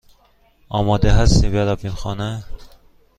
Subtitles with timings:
[0.69, 2.43] آماده هستی برویم خانه؟